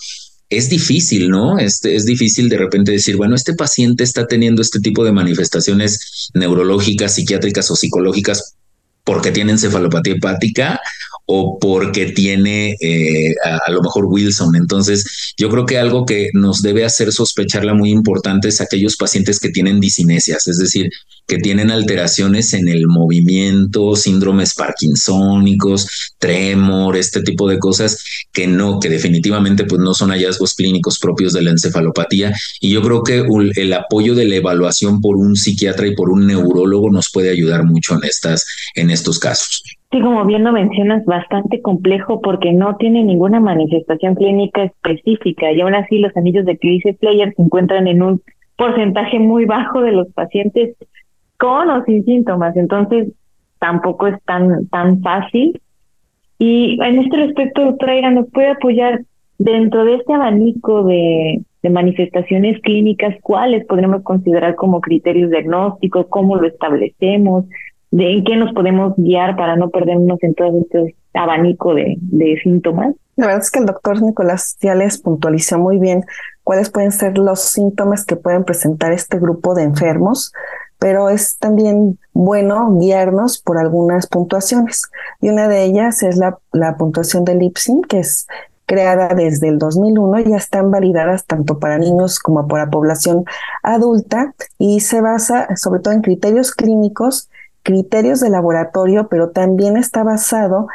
[0.49, 1.59] es difícil, ¿no?
[1.59, 6.29] Este, es difícil de repente decir, bueno, este paciente está teniendo este tipo de manifestaciones
[6.33, 8.55] neurológicas, psiquiátricas o psicológicas
[9.03, 10.79] porque tiene encefalopatía hepática
[11.31, 14.55] o porque tiene eh, a, lo mejor Wilson.
[14.55, 15.05] Entonces,
[15.37, 19.49] yo creo que algo que nos debe hacer sospecharla muy importante es aquellos pacientes que
[19.49, 20.89] tienen disinesias, es decir,
[21.27, 28.79] que tienen alteraciones en el movimiento, síndromes parkinsónicos, tremor, este tipo de cosas que no,
[28.79, 32.33] que definitivamente pues no son hallazgos clínicos propios de la encefalopatía.
[32.59, 33.23] Y yo creo que
[33.55, 37.65] el apoyo de la evaluación por un psiquiatra y por un neurólogo nos puede ayudar
[37.65, 39.61] mucho en estas, en estos casos.
[39.91, 45.61] Sí, como bien lo mencionas, bastante complejo porque no tiene ninguna manifestación clínica específica y
[45.61, 48.21] aún así los anillos de crisis player se encuentran en un
[48.55, 50.75] porcentaje muy bajo de los pacientes
[51.37, 53.13] con o sin síntomas, entonces
[53.57, 55.59] tampoco es tan, tan fácil.
[56.37, 59.01] Y en este respecto, doctora ¿nos puede apoyar
[59.39, 63.15] dentro de este abanico de, de manifestaciones clínicas?
[63.23, 66.05] ¿Cuáles podremos considerar como criterios diagnósticos?
[66.09, 67.45] ¿Cómo lo establecemos?
[67.91, 71.97] De en qué nos podemos guiar para no perdernos en todo este abanico de,
[72.43, 72.95] síntomas.
[73.15, 76.05] La verdad es que el doctor Nicolás ya les puntualizó muy bien
[76.43, 80.31] cuáles pueden ser los síntomas que pueden presentar este grupo de enfermos,
[80.77, 84.89] pero es también bueno guiarnos por algunas puntuaciones.
[85.19, 88.27] Y una de ellas es la, la puntuación del IPSIN, que es
[88.65, 93.25] creada desde el 2001, ya están validadas tanto para niños como para población
[93.63, 97.29] adulta y se basa sobre todo en criterios clínicos
[97.69, 100.67] criterios de laboratorio, pero también está basado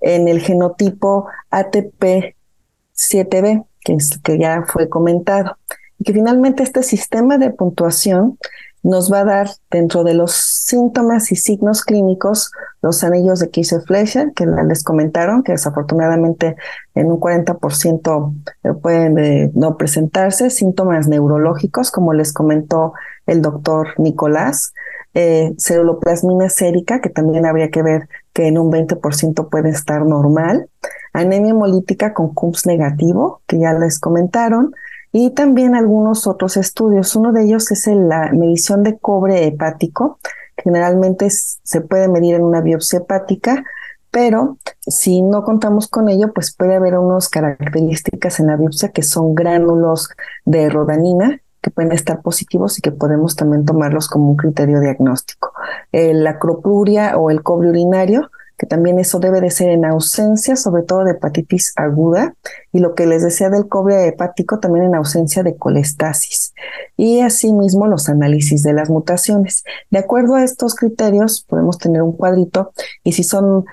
[0.00, 5.58] en el genotipo ATP7B, que, ya fue comentado.
[5.98, 8.38] Y que finalmente este sistema de puntuación
[8.82, 12.50] nos va a dar dentro de los síntomas y signos clínicos
[12.80, 16.56] los anillos de Kieser-Fleischer, que les comentaron, que desafortunadamente
[16.94, 22.94] en un 40% pueden eh, no presentarse, síntomas neurológicos, como les comentó
[23.26, 24.72] el doctor Nicolás,
[25.14, 30.68] eh, ceruloplasmina sérica, que también habría que ver que en un 20% puede estar normal,
[31.12, 34.72] anemia hemolítica con CUMS negativo, que ya les comentaron,
[35.12, 37.16] y también algunos otros estudios.
[37.16, 40.20] Uno de ellos es la medición de cobre hepático.
[40.56, 43.64] Generalmente se puede medir en una biopsia hepática,
[44.12, 49.02] pero si no contamos con ello, pues puede haber unas características en la biopsia que
[49.02, 50.10] son gránulos
[50.44, 55.52] de rodanina que pueden estar positivos y que podemos también tomarlos como un criterio diagnóstico.
[55.92, 60.82] la acropuria o el cobre urinario, que también eso debe de ser en ausencia, sobre
[60.82, 62.34] todo de hepatitis aguda,
[62.72, 66.52] y lo que les decía del cobre hepático, también en ausencia de colestasis.
[66.94, 69.64] Y asimismo los análisis de las mutaciones.
[69.90, 73.64] De acuerdo a estos criterios, podemos tener un cuadrito, y si son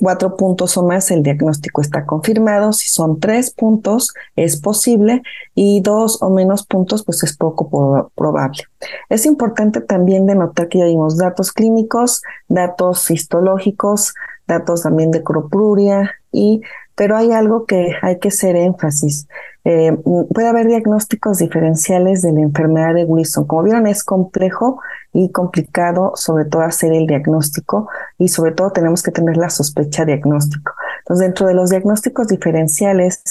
[0.00, 2.72] cuatro puntos o más, el diagnóstico está confirmado.
[2.72, 5.22] Si son tres puntos, es posible
[5.54, 8.64] y dos o menos puntos, pues es poco probable.
[9.08, 14.14] Es importante también denotar que ya dimos datos clínicos, datos histológicos,
[14.46, 16.60] datos también de cropruria y
[16.96, 19.28] pero hay algo que hay que hacer énfasis.
[19.64, 19.96] Eh,
[20.32, 23.46] puede haber diagnósticos diferenciales de la enfermedad de Wilson.
[23.46, 24.80] Como vieron, es complejo
[25.16, 30.04] y complicado, sobre todo hacer el diagnóstico y sobre todo tenemos que tener la sospecha
[30.04, 30.72] diagnóstico.
[30.98, 33.22] Entonces, dentro de los diagnósticos diferenciales,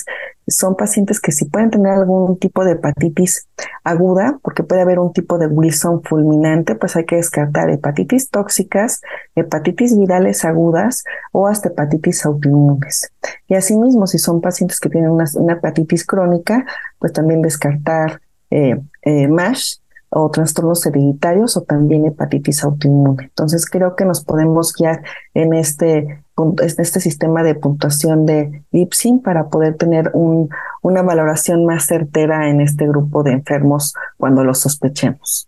[0.47, 3.47] son pacientes que si pueden tener algún tipo de hepatitis
[3.83, 9.01] aguda, porque puede haber un tipo de Wilson fulminante, pues hay que descartar hepatitis tóxicas,
[9.35, 13.11] hepatitis virales agudas o hasta hepatitis autoinmunes.
[13.47, 16.65] Y asimismo, si son pacientes que tienen una, hepatitis crónica,
[16.97, 23.25] pues también descartar eh, eh, MASH o trastornos hereditarios o también hepatitis autoinmune.
[23.25, 25.01] Entonces creo que nos podemos guiar
[25.33, 26.23] en este
[26.63, 30.49] este sistema de puntuación de Lipsin para poder tener un,
[30.81, 35.47] una valoración más certera en este grupo de enfermos cuando lo sospechemos.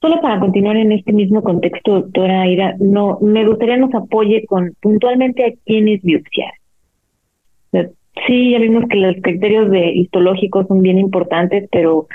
[0.00, 4.74] Solo para continuar en este mismo contexto, doctora Aira, no, me gustaría nos apoye con
[4.80, 6.52] puntualmente a quiénes biopsiar.
[8.26, 12.06] Sí, ya vimos que los criterios de histológicos son bien importantes, pero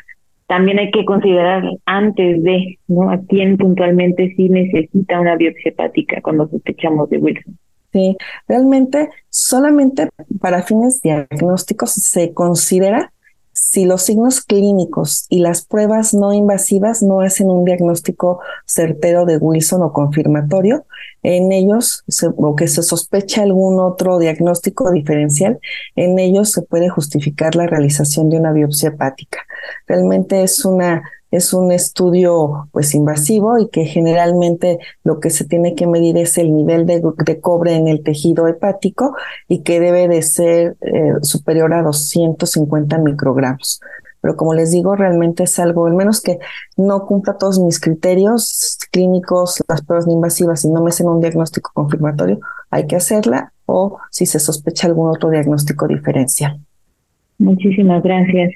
[0.47, 3.09] también hay que considerar antes de, ¿no?
[3.09, 7.57] A quién puntualmente sí necesita una biopsia hepática cuando sospechamos de Wilson.
[7.91, 10.09] Sí, realmente solamente
[10.41, 13.11] para fines diagnósticos se considera
[13.55, 19.37] si los signos clínicos y las pruebas no invasivas no hacen un diagnóstico certero de
[19.37, 20.85] Wilson o confirmatorio,
[21.23, 22.03] en ellos,
[22.35, 25.59] o que se sospecha algún otro diagnóstico diferencial,
[25.95, 29.39] en ellos se puede justificar la realización de una biopsia hepática.
[29.87, 31.03] Realmente es una
[31.35, 36.37] es un estudio pues invasivo y que generalmente lo que se tiene que medir es
[36.37, 37.01] el nivel de,
[37.41, 39.15] cobre en el tejido hepático
[39.47, 43.81] y que debe de ser eh, superior a 250 microgramos.
[44.21, 46.39] Pero como les digo, realmente es algo, al menos que
[46.77, 51.19] no cumpla todos mis criterios clínicos, las pruebas no invasivas y no me hacen un
[51.19, 52.39] diagnóstico confirmatorio,
[52.71, 56.59] hay que hacerla o si se sospecha algún otro diagnóstico diferencial.
[57.37, 58.53] Muchísimas gracias.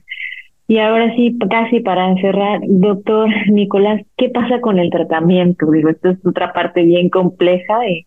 [0.69, 5.71] Y ahora sí, casi para encerrar, doctor Nicolás, ¿qué pasa con el tratamiento?
[5.71, 8.05] Digo, esto es otra parte bien compleja y,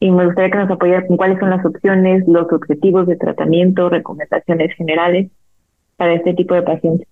[0.00, 3.90] y me gustaría que nos apoyara con cuáles son las opciones, los objetivos de tratamiento,
[3.90, 5.30] recomendaciones generales
[5.98, 7.06] para este tipo de pacientes.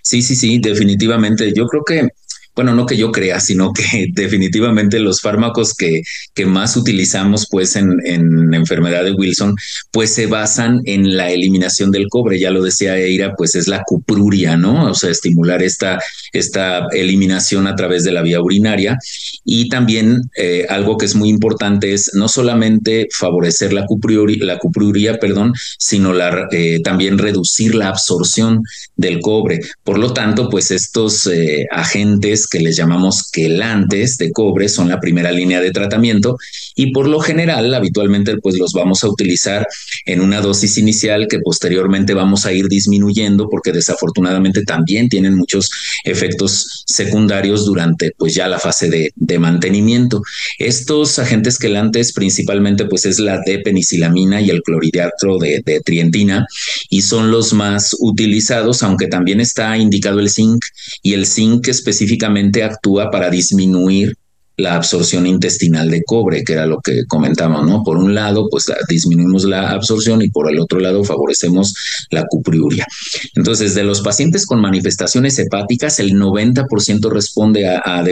[0.00, 1.52] Sí, sí, sí, definitivamente.
[1.52, 2.08] Yo creo que
[2.54, 6.02] bueno, no que yo crea, sino que definitivamente los fármacos que,
[6.34, 9.54] que más utilizamos pues en, en, enfermedad de Wilson
[9.90, 13.82] pues se basan en la eliminación del cobre, ya lo decía Eira, pues es la
[13.84, 14.90] cupruria, ¿no?
[14.90, 16.00] O sea, estimular esta,
[16.32, 18.98] esta eliminación a través de la vía urinaria
[19.44, 24.58] y también eh, algo que es muy importante es no solamente favorecer la cupruria, la
[24.58, 26.12] cupruria perdón, sino
[26.52, 28.62] eh, también reducir la absorción
[28.96, 29.60] del cobre.
[29.82, 35.00] Por lo tanto, pues estos eh, agentes que les llamamos quelantes de cobre son la
[35.00, 36.36] primera línea de tratamiento
[36.74, 39.66] y por lo general habitualmente pues los vamos a utilizar
[40.06, 45.70] en una dosis inicial que posteriormente vamos a ir disminuyendo porque desafortunadamente también tienen muchos
[46.04, 50.22] efectos secundarios durante pues ya la fase de, mantenimiento.
[50.58, 56.46] Estos agentes quelantes principalmente pues es la de penicilamina y el clorhidrato de trientina
[56.90, 60.62] y son los más utilizados aunque también está indicado el zinc
[61.02, 62.29] y el zinc específicamente
[62.62, 64.16] actúa para disminuir
[64.60, 67.82] la absorción intestinal de cobre, que era lo que comentamos, ¿no?
[67.82, 71.74] Por un lado, pues disminuimos la absorción y por el otro lado favorecemos
[72.10, 72.86] la cupriuria.
[73.34, 78.04] Entonces, de los pacientes con manifestaciones hepáticas, el 90% responde a, a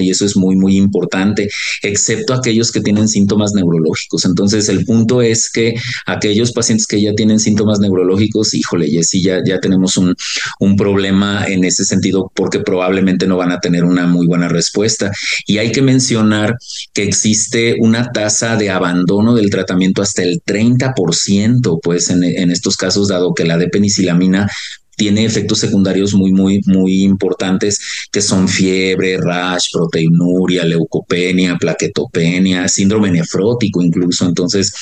[0.00, 1.48] y eso es muy, muy importante,
[1.82, 4.24] excepto aquellos que tienen síntomas neurológicos.
[4.24, 5.74] Entonces, el punto es que
[6.06, 10.14] aquellos pacientes que ya tienen síntomas neurológicos, híjole, y ya, ya tenemos un,
[10.60, 15.10] un problema en ese sentido porque probablemente no van a tener una muy buena respuesta.
[15.46, 16.56] Y hay hay que mencionar
[16.94, 23.08] que existe una tasa de abandono del tratamiento hasta el 30%, pues en, estos casos,
[23.08, 24.48] dado que la depenicilamina
[24.96, 27.78] tiene efectos secundarios muy, muy, muy importantes
[28.10, 34.24] que son fiebre, rash, proteinuria, leucopenia, plaquetopenia, síndrome nefrótico incluso.
[34.24, 34.72] Entonces,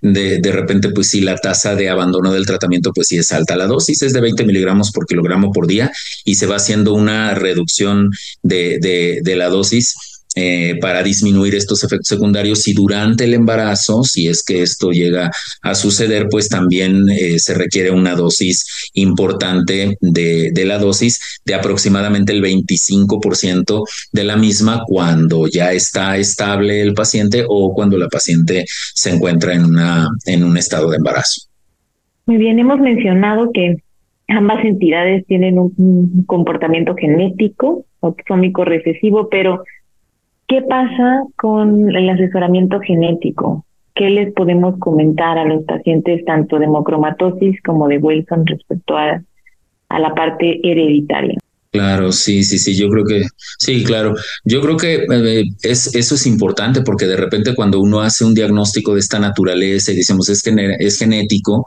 [0.00, 3.56] de, de repente, pues sí, la tasa de abandono del tratamiento, pues sí es alta.
[3.56, 5.90] La dosis es de 20 miligramos por kilogramo por día
[6.24, 8.10] y se va haciendo una reducción
[8.42, 9.94] de, de, de la dosis
[10.36, 15.30] eh, para disminuir estos efectos secundarios y durante el embarazo, si es que esto llega
[15.62, 21.54] a suceder, pues también eh, se requiere una dosis importante de, de, la dosis de
[21.54, 28.08] aproximadamente el 25% de la misma cuando ya está estable el paciente o cuando la
[28.08, 31.42] paciente se encuentra en, una, en un estado de embarazo.
[32.26, 33.76] Muy bien, hemos mencionado que
[34.26, 39.62] ambas entidades tienen un, un comportamiento genético, autosómico recesivo, pero
[40.54, 43.66] ¿Qué pasa con el asesoramiento genético?
[43.92, 49.20] ¿Qué les podemos comentar a los pacientes tanto de hemocromatosis como de Wilson respecto a,
[49.90, 51.40] la parte hereditaria?
[51.72, 53.22] Claro, sí, sí, sí, yo creo que,
[53.58, 54.14] sí, claro,
[54.44, 58.32] yo creo que eh, es, eso es importante porque de repente cuando uno hace un
[58.32, 60.40] diagnóstico de esta naturaleza y decimos es,
[60.78, 61.66] es genético,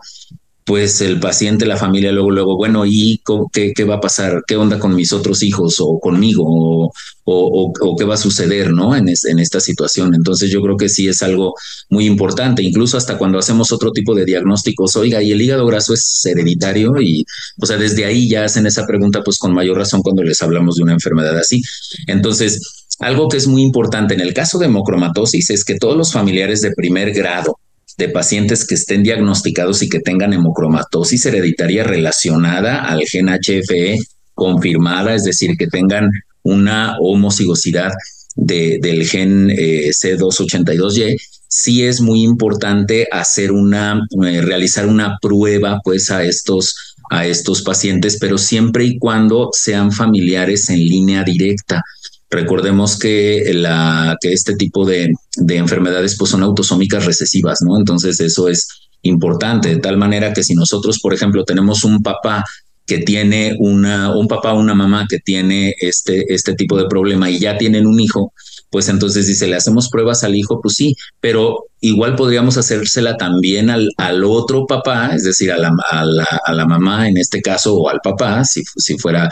[0.67, 3.21] pues el paciente, la familia, luego, luego, bueno, ¿y
[3.53, 4.43] qué, va a pasar?
[4.45, 6.91] ¿Qué onda con mis otros hijos o conmigo?
[7.23, 8.94] ¿O, qué va a suceder, no?
[8.94, 10.13] En esta situación.
[10.13, 11.54] Entonces yo creo que sí es algo
[11.89, 15.94] muy importante, incluso hasta cuando hacemos otro tipo de diagnósticos, oiga, y el hígado graso
[15.94, 17.23] es hereditario y,
[17.62, 20.75] o sea, desde ahí ya hacen esa pregunta, pues con mayor razón cuando les hablamos
[20.75, 21.62] de una enfermedad así.
[22.08, 26.12] Entonces, algo que es muy importante en el caso de hemocromatosis es que todos los
[26.12, 27.58] familiares de primer grado
[27.98, 33.98] de pacientes que estén diagnosticados y que tengan hemocromatosis hereditaria relacionada al gen HFE
[34.33, 36.12] confirmada, es decir, que tengan
[36.43, 37.91] una homocigosidad
[38.35, 41.17] del gen eh, C282Y,
[41.48, 46.75] sí es muy importante hacer una, eh, realizar una prueba pues a estos,
[47.10, 51.81] a estos pacientes, pero siempre y cuando sean familiares en línea directa.
[52.30, 57.78] Recordemos que, la, que este tipo de, de enfermedades pues son autosómicas recesivas, ¿no?
[57.78, 58.67] Entonces eso es
[59.02, 62.44] importante, de tal manera que si nosotros, por ejemplo, tenemos un papá
[62.88, 67.30] que tiene una, un papá o una mamá que tiene este, este tipo de problema
[67.30, 68.34] y ya tienen un hijo,
[68.69, 73.69] pues entonces dice, le hacemos pruebas al hijo, pues sí, pero igual podríamos hacérsela también
[73.69, 77.42] al, al otro papá, es decir, a la, a, la, a la, mamá en este
[77.42, 79.30] caso o al papá, si, si fuera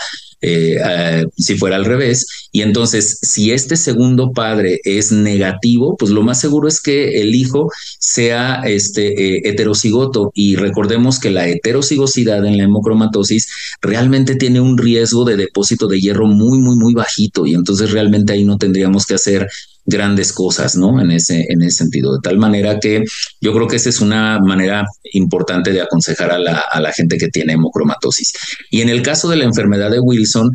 [0.47, 2.47] eh, eh, si fuera al revés.
[2.51, 7.33] Y entonces, si este segundo padre es negativo, pues lo más seguro es que el
[7.33, 10.31] hijo sea este, eh, heterocigoto.
[10.35, 13.47] Y recordemos que la heterocigosidad en la hemocromatosis
[13.81, 17.47] realmente tiene un riesgo de depósito de hierro muy, muy, muy bajito.
[17.47, 19.47] Y entonces realmente ahí no tendríamos que hacer
[19.85, 20.99] grandes cosas, ¿no?
[20.99, 22.13] En ese, en ese sentido.
[22.13, 23.03] De tal manera que
[23.41, 27.17] yo creo que esa es una manera importante de aconsejar a la, a la gente
[27.17, 28.33] que tiene hemocromatosis.
[28.71, 30.51] Y en el caso de la enfermedad de Wilson,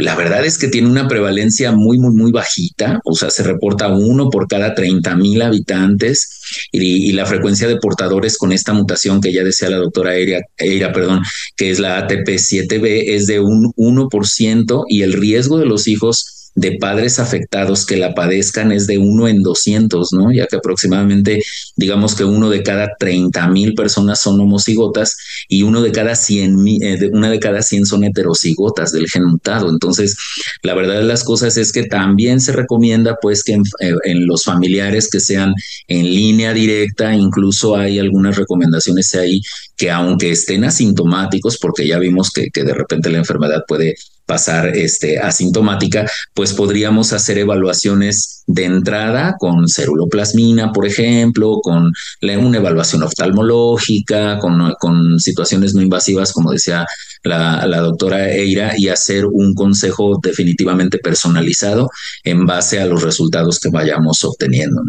[0.00, 3.88] la verdad es que tiene una prevalencia muy, muy, muy bajita, o sea, se reporta
[3.88, 6.40] uno por cada 30 mil habitantes
[6.72, 10.40] y, y, la frecuencia de portadores con esta mutación que ya decía la doctora Eira,
[10.56, 11.22] Eira perdón,
[11.56, 16.76] que es la ATP7B, es de un 1% y el riesgo de los hijos de
[16.78, 20.32] padres afectados que la padezcan es de uno en 200, ¿no?
[20.32, 21.42] Ya que aproximadamente,
[21.76, 25.16] digamos que uno de cada 30 mil personas son homocigotas
[25.48, 29.68] y uno de cada 100, eh, una de cada 100 son heterocigotas del gen mutado.
[29.70, 30.16] Entonces,
[30.62, 34.26] la verdad de las cosas es que también se recomienda pues que en, eh, en
[34.26, 35.54] los familiares que sean
[35.88, 39.40] en línea directa, incluso hay algunas recomendaciones ahí
[39.76, 43.94] que aunque estén asintomáticos, porque ya vimos que, que de repente la enfermedad puede
[44.30, 51.90] pasar este, asintomática, pues podríamos hacer evaluaciones de entrada con ceruloplasmina, por ejemplo, con
[52.22, 56.86] una evaluación oftalmológica, con, situaciones no invasivas, como decía
[57.24, 61.90] la, doctora Eira, y hacer un consejo definitivamente personalizado
[62.22, 64.80] en base a los resultados que vayamos obteniendo.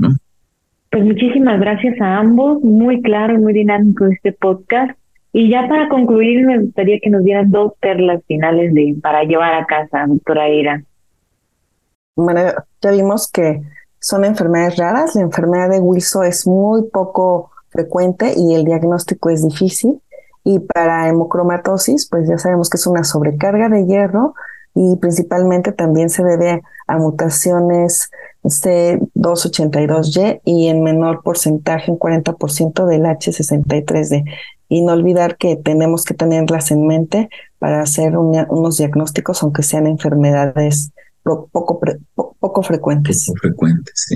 [0.91, 5.00] Pues muchísimas gracias a ambos, muy claro, muy dinámico este podcast.
[5.33, 9.53] Y ya para concluir, me gustaría que nos dieran dos perlas finales de para llevar
[9.53, 10.83] a casa, doctora Ira.
[12.15, 12.41] Bueno,
[12.81, 13.61] ya vimos que
[13.99, 15.15] son enfermedades raras.
[15.15, 20.01] La enfermedad de Wilson es muy poco frecuente y el diagnóstico es difícil.
[20.43, 24.33] Y para hemocromatosis, pues ya sabemos que es una sobrecarga de hierro
[24.73, 28.09] y principalmente también se debe a mutaciones
[28.43, 34.25] C282Y y en menor porcentaje, un 40% del H63D
[34.71, 37.27] y no olvidar que tenemos que tenerlas en mente
[37.59, 40.93] para hacer unos diagnósticos, aunque sean enfermedades
[41.23, 41.81] poco,
[42.39, 43.29] poco frecuentes.
[43.41, 44.15] Frecuentes, sí.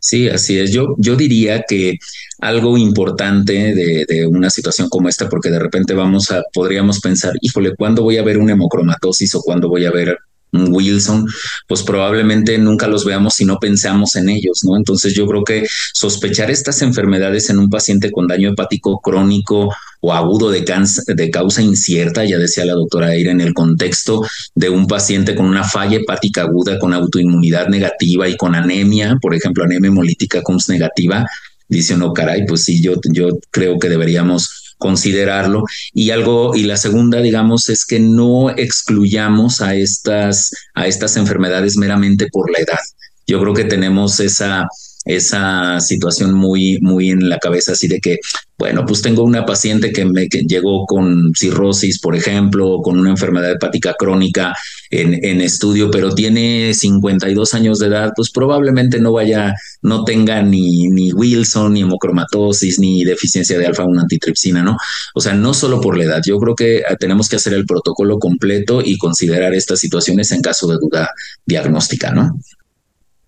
[0.00, 0.72] Sí, así es.
[0.72, 1.98] Yo, yo diría que
[2.40, 7.34] algo importante de, de, una situación como esta, porque de repente vamos a, podríamos pensar,
[7.40, 10.18] híjole, ¿cuándo voy a ver una hemocromatosis o cuándo voy a ver
[10.52, 11.26] Wilson,
[11.66, 14.76] pues probablemente nunca los veamos si no pensamos en ellos, ¿no?
[14.76, 20.12] Entonces yo creo que sospechar estas enfermedades en un paciente con daño hepático crónico o
[20.12, 20.64] agudo de,
[21.06, 24.22] de causa incierta, ya decía la doctora Eira, en el contexto
[24.54, 29.34] de un paciente con una falla hepática aguda, con autoinmunidad negativa y con anemia, por
[29.34, 31.26] ejemplo, anemia hemolítica CUMS negativa,
[31.68, 35.64] dice no, caray, pues sí, yo, yo creo que deberíamos considerarlo.
[35.92, 41.76] Y algo, y la segunda, digamos, es que no excluyamos a estas, a estas enfermedades
[41.76, 42.78] meramente por la edad.
[43.26, 44.68] Yo creo que tenemos esa,
[45.06, 48.18] esa situación muy, muy en la cabeza, así de que,
[48.58, 53.10] bueno, pues tengo una paciente que me que llegó con cirrosis, por ejemplo, con una
[53.10, 54.54] enfermedad hepática crónica
[54.90, 60.42] en, en, estudio, pero tiene 52 años de edad, pues probablemente no vaya, no tenga
[60.42, 64.76] ni, ni Wilson, ni hemocromatosis, ni deficiencia de alfa-1 antitripsina, ¿no?
[65.14, 68.18] O sea, no solo por la edad, yo creo que tenemos que hacer el protocolo
[68.18, 71.10] completo y considerar estas situaciones en caso de duda
[71.46, 72.36] diagnóstica, ¿no?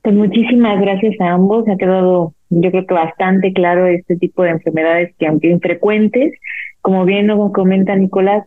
[0.09, 1.68] Pues muchísimas gracias a ambos.
[1.68, 6.32] Ha quedado, yo creo que bastante claro este tipo de enfermedades que aunque infrecuentes,
[6.80, 8.46] como bien nos comenta Nicolás,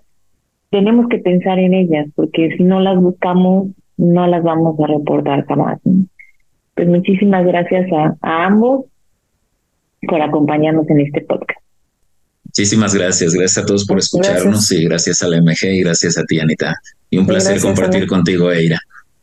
[0.71, 5.45] tenemos que pensar en ellas, porque si no las buscamos, no las vamos a reportar
[5.45, 5.79] jamás.
[6.73, 8.85] Pues muchísimas gracias a, a ambos
[10.07, 11.61] por acompañarnos en este podcast.
[12.43, 13.35] Muchísimas gracias.
[13.35, 14.71] Gracias a todos por escucharnos gracias.
[14.71, 16.73] y gracias a la MG y gracias a ti, Anita.
[17.11, 18.79] Y un placer compartir contigo, Eira.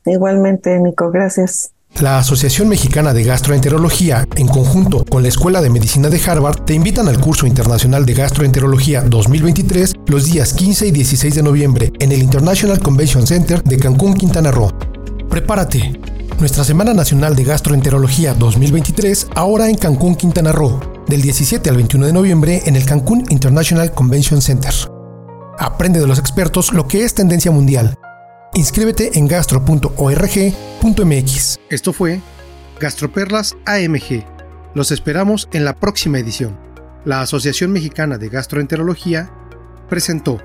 [0.06, 1.10] Igualmente, Nico.
[1.10, 1.72] Gracias.
[2.00, 6.74] La Asociación Mexicana de Gastroenterología, en conjunto con la Escuela de Medicina de Harvard, te
[6.74, 12.12] invitan al curso internacional de Gastroenterología 2023 los días 15 y 16 de noviembre en
[12.12, 14.70] el International Convention Center de Cancún, Quintana Roo.
[15.28, 15.98] Prepárate.
[16.38, 20.78] Nuestra Semana Nacional de Gastroenterología 2023 ahora en Cancún, Quintana Roo,
[21.08, 24.72] del 17 al 21 de noviembre en el Cancún International Convention Center.
[25.58, 27.98] Aprende de los expertos lo que es tendencia mundial
[28.54, 29.88] Inscríbete en gastro.org.mx.
[31.70, 32.20] Esto fue
[32.80, 34.24] Gastroperlas AMG.
[34.74, 36.58] Los esperamos en la próxima edición.
[37.04, 39.30] La Asociación Mexicana de Gastroenterología
[39.88, 40.42] presentó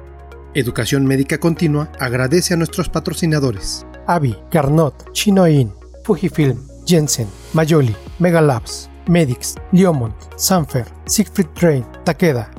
[0.54, 3.86] Educación Médica Continua agradece a nuestros patrocinadores.
[4.06, 5.74] Avi, Carnot, Chinoin,
[6.04, 12.52] Fujifilm, Jensen, Mayoli, Megalabs, Medix, Liomont, Sanfer, Siegfried Train, Takeda.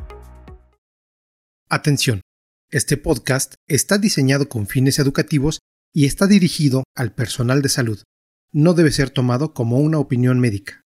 [1.68, 2.20] Atención.
[2.70, 5.60] Este podcast está diseñado con fines educativos
[5.92, 8.02] y está dirigido al personal de salud.
[8.52, 10.83] No debe ser tomado como una opinión médica.